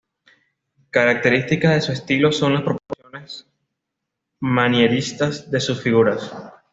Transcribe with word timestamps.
Características 0.89 1.75
de 1.75 1.81
su 1.81 1.91
estilo 1.91 2.31
son 2.31 2.53
las 2.55 2.63
proporciones 2.63 3.45
manieristas 4.39 5.51
de 5.51 5.59
sus 5.59 5.79
figuras. 5.79 6.33